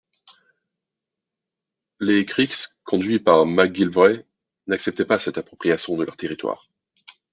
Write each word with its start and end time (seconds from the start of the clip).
Les 1.99 2.25
Creeks 2.25 2.69
conduits 2.85 3.19
par 3.19 3.45
McGillivray 3.45 4.25
n'acceptent 4.65 5.03
pas 5.03 5.19
cette 5.19 5.37
appropriation 5.37 5.95
de 5.95 6.03
leur 6.03 6.17
territoire. 6.17 6.67